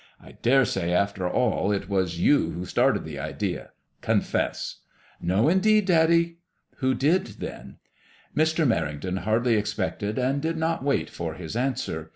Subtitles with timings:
[0.19, 3.69] I dare say after all it was you who started the idea.
[4.01, 4.77] Confess.""
[5.21, 6.39] No, indeed, daddy.""
[6.77, 7.75] Who did, then?"
[8.33, 8.59] ^ MADEMOISELLE IXE.
[8.97, 9.13] 89 Mr.
[9.19, 12.09] Merrington hardly ex pected, and did not wait for his answer.